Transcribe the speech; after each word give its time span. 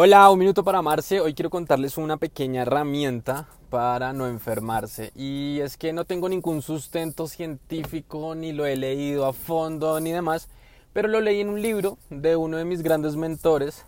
Hola, 0.00 0.30
un 0.30 0.38
minuto 0.38 0.62
para 0.62 0.78
amarse. 0.78 1.20
Hoy 1.20 1.34
quiero 1.34 1.50
contarles 1.50 1.98
una 1.98 2.18
pequeña 2.18 2.62
herramienta 2.62 3.48
para 3.68 4.12
no 4.12 4.28
enfermarse. 4.28 5.10
Y 5.16 5.58
es 5.58 5.76
que 5.76 5.92
no 5.92 6.04
tengo 6.04 6.28
ningún 6.28 6.62
sustento 6.62 7.26
científico, 7.26 8.36
ni 8.36 8.52
lo 8.52 8.64
he 8.64 8.76
leído 8.76 9.26
a 9.26 9.32
fondo, 9.32 9.98
ni 9.98 10.12
demás, 10.12 10.46
pero 10.92 11.08
lo 11.08 11.20
leí 11.20 11.40
en 11.40 11.48
un 11.48 11.60
libro 11.60 11.98
de 12.10 12.36
uno 12.36 12.58
de 12.58 12.64
mis 12.64 12.82
grandes 12.82 13.16
mentores. 13.16 13.86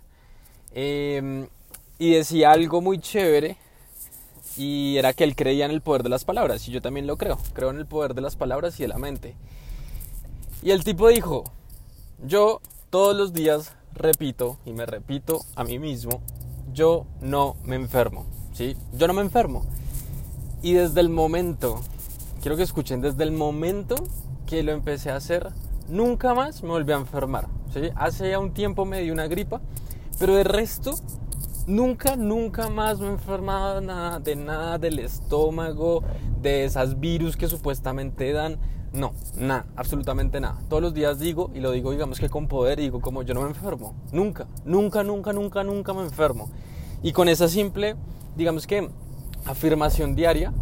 Em, 0.75 1.47
y 1.97 2.15
decía 2.15 2.51
algo 2.51 2.81
muy 2.81 2.99
chévere. 2.99 3.57
Y 4.57 4.97
era 4.97 5.13
que 5.13 5.23
él 5.23 5.37
creía 5.37 5.65
en 5.65 5.71
el 5.71 5.81
poder 5.81 6.03
de 6.03 6.09
las 6.09 6.25
palabras. 6.25 6.67
Y 6.67 6.73
yo 6.73 6.83
también 6.83 7.07
lo 7.07 7.19
creo. 7.19 7.39
Creo 7.53 7.71
en 7.71 7.77
el 7.77 7.87
poder 7.87 8.15
de 8.15 8.23
las 8.23 8.35
palabras 8.35 8.81
y 8.81 8.83
de 8.83 8.89
la 8.89 8.99
mente. 8.99 9.37
Y 10.61 10.73
el 10.73 10.83
tipo 10.83 11.07
dijo, 11.07 11.45
yo 12.19 12.61
todos 12.91 13.17
los 13.17 13.33
días 13.33 13.77
repito 13.95 14.59
y 14.65 14.73
me 14.73 14.87
repito 14.87 15.41
a 15.57 15.65
mí 15.65 15.79
mismo, 15.79 16.21
yo 16.73 17.07
no 17.21 17.57
me 17.65 17.77
enfermo, 17.77 18.27
¿sí? 18.53 18.77
Yo 18.93 19.07
no 19.07 19.15
me 19.15 19.23
enfermo. 19.23 19.65
Y 20.63 20.75
desde 20.75 21.01
el 21.01 21.09
momento, 21.09 21.81
quiero 22.43 22.57
que 22.57 22.63
escuchen, 22.63 23.01
desde 23.01 23.25
el 23.25 23.33
momento 23.33 23.97
que 24.47 24.63
lo 24.63 24.73
empecé 24.73 25.11
a 25.11 25.17
hacer, 25.17 25.49
nunca 25.89 26.35
más 26.35 26.63
me 26.63 26.69
volví 26.71 26.93
a 26.93 26.97
enfermar, 26.97 27.49
¿sí? 27.73 27.91
Hace 27.97 28.31
ya 28.31 28.39
un 28.39 28.53
tiempo 28.53 28.85
me 28.85 29.01
di 29.01 29.11
una 29.11 29.27
gripa, 29.27 29.61
pero 30.19 30.35
de 30.35 30.45
resto, 30.45 30.95
nunca, 31.67 32.17
nunca 32.17 32.69
más 32.69 32.99
me 33.01 33.07
he 33.07 33.11
enfermado 33.11 33.81
de 34.21 34.37
nada 34.37 34.79
del 34.79 34.99
estómago, 34.99 36.03
de 36.41 36.65
esas 36.65 37.01
virus 37.01 37.37
que 37.37 37.49
supuestamente 37.49 38.33
dan. 38.33 38.59
No, 38.93 39.13
nada, 39.37 39.67
absolutamente 39.77 40.41
nada. 40.41 40.59
Todos 40.69 40.83
los 40.83 40.95
días 40.95 41.21
digo, 41.21 41.51
y 41.55 41.61
lo 41.61 41.71
digo 41.71 41.93
digamos 41.93 42.19
que 42.19 42.29
con 42.29 42.49
poder, 42.49 42.81
digo 42.81 43.01
como 43.01 43.23
yo 43.23 43.35
no 43.35 43.43
me 43.43 43.49
enfermo. 43.49 43.95
Nunca, 44.13 44.49
nunca, 44.65 45.05
nunca, 45.05 45.33
nunca, 45.33 45.63
nunca 45.63 45.95
me 45.95 46.03
enfermo. 46.03 46.51
Y 47.03 47.13
con 47.13 47.29
esa 47.29 47.49
simple, 47.49 47.97
digamos 48.37 48.67
que 48.67 48.91
afirmación 49.45 50.15
diaria, 50.15 50.53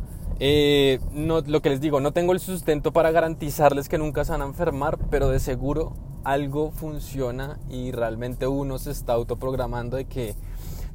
eh, 0.41 1.01
no, 1.13 1.41
lo 1.41 1.63
que 1.63 1.71
les 1.71 1.81
digo, 1.81 2.01
no 2.01 2.13
tengo 2.13 2.33
el 2.33 2.39
sustento 2.39 2.93
para 2.93 3.11
garantizarles 3.11 3.89
que 3.89 3.99
nunca 3.99 4.25
se 4.25 4.33
van 4.33 4.43
a 4.43 4.47
enfermar, 4.47 4.99
pero 5.11 5.31
de 5.31 5.41
seguro 5.41 5.95
algo 6.23 6.71
funciona 6.71 7.59
y 7.71 7.91
realmente 7.91 8.47
uno 8.47 8.79
se 8.79 8.91
está 8.91 9.15
autoprogramando 9.15 9.97
de 9.97 10.05
que 10.05 10.35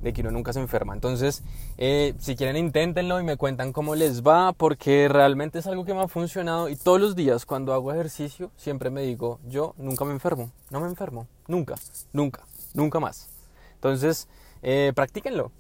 de 0.04 0.14
que 0.14 0.22
uno 0.22 0.32
nunca 0.32 0.54
se 0.54 0.60
enferma. 0.60 0.94
Entonces, 0.94 1.44
eh, 1.78 2.14
si 2.20 2.36
quieren, 2.36 2.58
inténtenlo 2.58 3.20
y 3.20 3.24
me 3.24 3.38
cuentan 3.38 3.72
cómo 3.72 3.96
les 3.96 4.22
va, 4.22 4.54
porque 4.54 5.08
realmente 5.08 5.60
es 5.60 5.68
algo 5.68 5.86
que 5.86 5.94
me 5.94 6.02
ha 6.02 6.08
funcionado 6.08 6.70
y 6.70 6.76
todos 6.76 7.00
los 7.00 7.16
días 7.16 7.46
cuando 7.46 7.74
hago 7.74 7.92
ejercicio 7.92 8.52
siempre 8.58 8.90
me 8.90 9.02
digo, 9.02 9.40
yo 9.48 9.74
nunca 9.78 10.06
me 10.06 10.12
enfermo, 10.12 10.52
no 10.70 10.82
me 10.82 10.88
enfermo, 10.88 11.28
nunca, 11.48 11.76
nunca, 12.12 12.44
nunca 12.74 13.00
más. 13.00 13.30
Entonces, 13.76 14.28
eh, 14.62 14.92
practíquenlo. 14.94 15.52